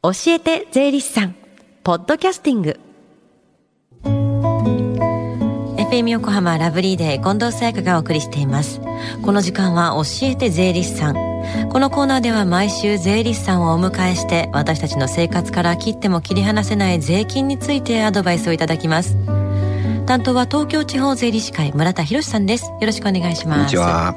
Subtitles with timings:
[0.00, 1.34] 教えて税理士さん。
[1.82, 2.78] ポッドキャスティング。
[5.76, 8.80] FM 横浜ラブリーデー近藤沙耶香がお送りしています。
[9.24, 11.14] この時間は教えて税理士さん。
[11.68, 19.16] このコーナーでは毎週税理士さんをお迎えして私たちの生活から切っても切り離せない税金についてアドバイスをいただきます。
[20.06, 22.66] 担当は東京地方税理士会村田博さんです。
[22.66, 23.58] よろしくお願いします。
[23.58, 24.14] こんにちは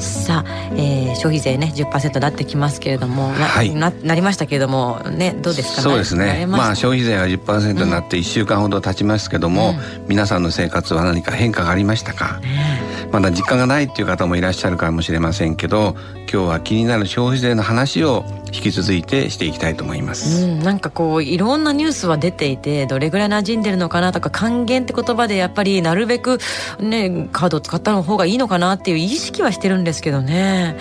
[0.00, 6.46] さあ、えー、消費税ね10%になってきますけれども、はい、ななりましたけれどもねどうですかそうですね。
[6.46, 9.72] まあ消費税は10%になって1週間ほど経ちますけども、う
[10.04, 12.80] ん、皆さんの生活は何か変化がありましたか、ね、
[13.12, 15.96] まだ実感がないっていう方もいらっしゃるかもしれませんけど
[16.30, 26.38] 今日は気になる消費税の話を引き続いてしていきたいと思います、うん、なんかこういろんなニュースは出ていてどれぐらい馴染んでるのかなとか還元って言葉でやっぱりなるべく
[26.80, 30.76] ねカードを使った方がいいのかなっていう意識はしてるんですけどね。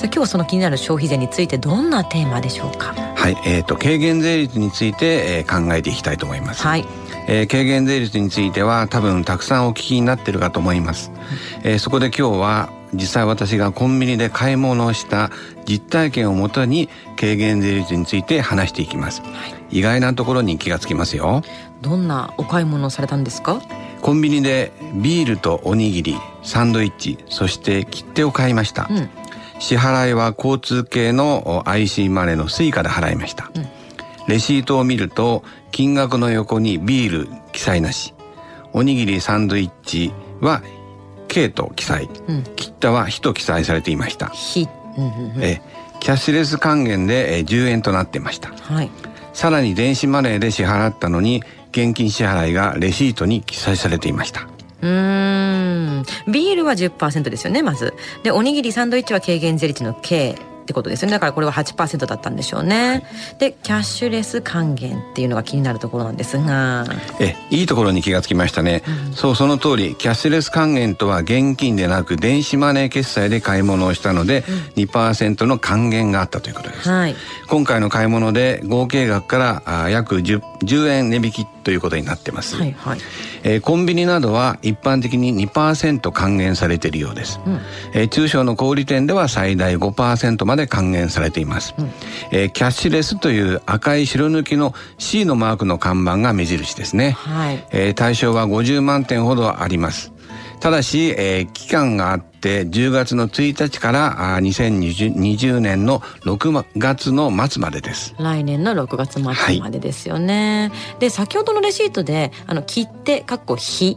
[0.00, 2.94] 今日はその気になる消費税についてどんなテーマでしょうか？
[3.16, 6.62] はいえーと、軽減税率について、えー、考えていきたいと思います。
[6.62, 6.84] はい。
[7.30, 11.12] えー、軽減税率については多分たくさんお聞きになってるかと思います、
[11.62, 15.30] えー、そこで今日は実際私がコンビニで買い物をした
[15.66, 19.28] 実体験をもとに軽減税率について話していきます、は
[19.70, 21.42] い、意外なところに気がつきますよ。
[21.82, 23.60] どんなお買い物をされたんですか？
[24.02, 29.10] コンビニでビールとおにぎりサンドイッチそして切手を買いました、うん、
[29.58, 33.66] 支払いは交通系の IC マネーの Suica で払いました、うん、
[34.28, 38.14] レシートを見ると金額の横にビール記載なし。
[38.74, 40.62] おにぎりサンドイッチは
[41.28, 44.32] K と記載、うん、切手は非と記載されていました。
[45.40, 45.60] え
[46.00, 48.50] キャッシュレス還元で10円となっていました。
[48.50, 48.90] はい、
[49.32, 54.48] さらに電子マネーで支払ったのに現金支払いがレシートに記載されていました。
[54.80, 56.04] うん。
[56.28, 57.94] ビールは10%ですよねまず。
[58.22, 60.36] でおにぎりサンドイッチは軽減税率の K
[60.68, 61.12] ってことですよね。
[61.12, 63.02] だからこれは8%だったんでしょうね、はい、
[63.38, 66.84] でキャッシュレス還元っていうのが気になるところなんですが。
[67.20, 74.44] えいいところに気がつきましたね、うん、そうその通りキャッシュレス還元とは現金でなく電子マネー決済で買い物をしたので、
[74.76, 82.98] うん、2%の還元があったということです、はい、今回の買い物で合計額からあ約 10, 10円値引きということになってます、はいはい。
[83.42, 87.60] えー、コンビニなどは一般的に2%還元されているようです、うん、
[87.94, 91.90] えー、中小の小売店では最大5%まで還元されています、うん、
[92.32, 97.66] えー、キャッシュレスという赤い白抜きの C のマークの看板が目印ですね、はい。
[97.70, 100.12] えー、対象は50万点ほどあります
[100.60, 108.14] ただし、えー、期間があって10月の1日からあ2020年の6月の末までです。
[108.18, 113.96] 来年の6月末までですよね、はい、で先ほどのレシートであの切手かっこ非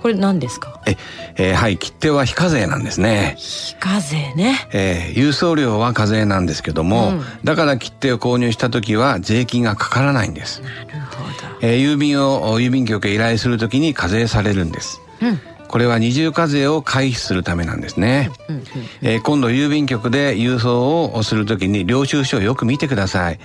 [0.00, 0.80] これ何ですか？
[0.86, 0.96] え、
[1.36, 3.34] えー、はい切手は非課税なんですね。
[3.36, 10.62] 非課税ね、えー、郵送料は課税なんですけども、うん、だから切手を購入した時は税金がかからないんです。
[10.62, 10.74] なる
[11.10, 11.28] ほど、
[11.60, 15.40] えー、郵便を郵便局へ依頼する時に課税されるんですうん。
[15.68, 18.30] これは二重課税を回避するためなんですね、
[19.02, 23.38] えー、今度郵便局で郵送をするときに領収書をよく見てください。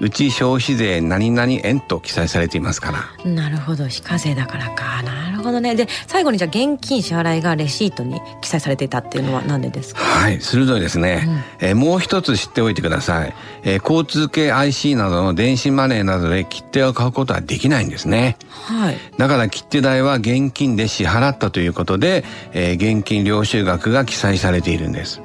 [0.00, 2.92] うち消費税何々円と記載されていますか
[3.24, 3.30] ら。
[3.30, 3.88] なるほど。
[3.88, 5.02] 非課税だからか。
[5.02, 5.74] なるほどね。
[5.74, 10.00] で最後にじゃあ現金支払いがレシートに記載されていたっていうのは何でですか？
[10.02, 11.24] はい鋭いですね、
[11.60, 18.36] うん、えー、もう一つ知っておいてください、えー、交通系 IC などの電子マネーなどで切手を買うことはできないんですね。
[18.50, 18.98] はい。
[19.16, 25.20] だから切手代は現金で支払ったということで、えー、現金領収額が記載されているんです。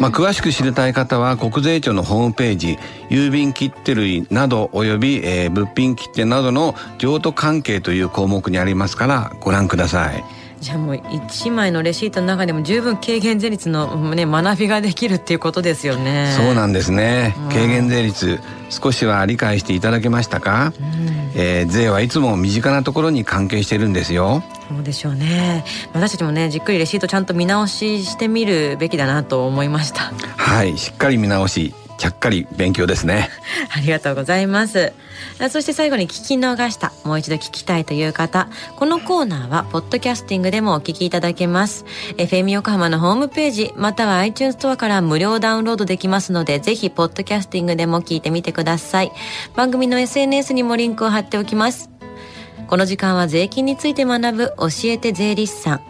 [0.00, 2.78] まあ、詳しく知りたい方は国税庁のホームページ
[3.10, 10.24] 郵便切手類などおよび、えー、物品切手などの譲渡関係という項目にありますからご覧ください。
[10.60, 16.34] じゃあもう1枚のレシートの中でも十分軽減税率の、ね、学びができるっていうことですよね。
[16.36, 25.64] そうなんですね、軽減税率少しは理解していただけましたか、うん、えー、税はいつも身近なところに関係してるんですよそうでしょうね。
[25.92, 30.12] 私たちもねじっくりレシートちゃんと見直ししてみるべきだなと思いました。
[30.36, 33.28] はいしっかり見直しちゃっかり勉強ですね。
[33.74, 34.92] ありがとうございます。
[35.50, 38.48] そして最後に聞き逃したもう一度聞きたいという方。
[38.76, 41.84] このコーナーはポッドキャスティングでもお聞きいただけます。
[42.16, 49.12] FM 横浜のホームページまたは iTunes ストアから無料ダウンロードできますのでぜひポッドキャスティングでも聞いてみてください。
[49.56, 51.97] 番組の SNS にもリンクを貼っておきます
[52.68, 55.80] この時間は税金について学ぶ教えて税理士さん。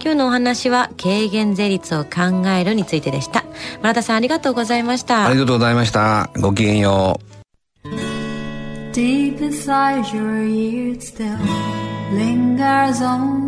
[0.00, 3.44] 今日のお話は軽減税率を考えるについてでした。
[3.78, 5.26] 村田さんありがとうございました。
[5.26, 6.30] ありがとうございました。
[6.40, 7.18] ごきげんよ
[7.84, 7.88] う。
[8.92, 11.36] Deep inside your ears still
[12.14, 13.47] lingers on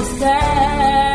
[0.00, 1.11] céu.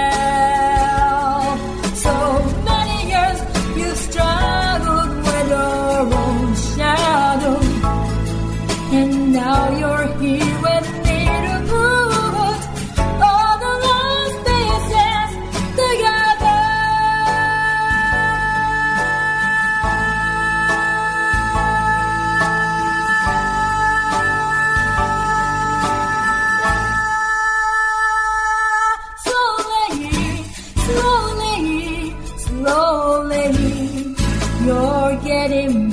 [35.47, 35.86] Hare